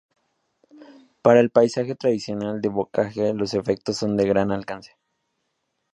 [1.21, 4.97] Para el paisaje tradicional de bocage, los efectos son de gran alcance.